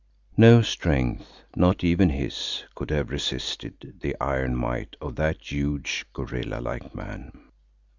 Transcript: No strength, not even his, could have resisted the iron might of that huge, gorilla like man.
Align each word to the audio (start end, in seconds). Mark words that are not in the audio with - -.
No 0.35 0.63
strength, 0.63 1.43
not 1.55 1.83
even 1.83 2.09
his, 2.09 2.63
could 2.73 2.89
have 2.89 3.11
resisted 3.11 3.99
the 4.01 4.15
iron 4.19 4.55
might 4.55 4.95
of 4.99 5.15
that 5.17 5.51
huge, 5.51 6.07
gorilla 6.11 6.59
like 6.59 6.95
man. 6.95 7.31